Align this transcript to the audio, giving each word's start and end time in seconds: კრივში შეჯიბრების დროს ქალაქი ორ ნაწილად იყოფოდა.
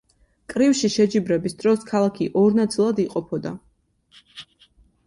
კრივში 0.53 0.89
შეჯიბრების 0.93 1.57
დროს 1.59 1.85
ქალაქი 1.91 2.31
ორ 2.45 2.59
ნაწილად 2.63 3.05
იყოფოდა. 3.07 3.55